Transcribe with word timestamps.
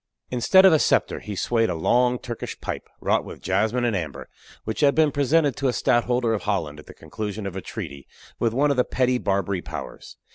Instead 0.31 0.65
of 0.65 0.73
a 0.73 0.79
scepter, 0.79 1.19
he 1.19 1.35
swayed 1.35 1.69
a 1.69 1.75
long 1.75 2.17
Turkish 2.17 2.59
pipe, 2.59 2.89
wrought 3.01 3.23
with 3.23 3.39
jasmine 3.39 3.85
and 3.85 3.95
amber, 3.95 4.29
which 4.63 4.79
had 4.79 4.95
been 4.95 5.11
presented 5.11 5.55
to 5.55 5.67
a 5.67 5.73
stadtholder 5.73 6.33
of 6.33 6.41
Holland 6.41 6.79
at 6.79 6.87
the 6.87 6.95
conclusion 6.95 7.45
of 7.45 7.55
a 7.55 7.61
treaty 7.61 8.07
with 8.39 8.51
one 8.51 8.71
of 8.71 8.77
the 8.77 8.83
petty 8.83 9.19
Barbary 9.19 9.61
powers. 9.61 10.17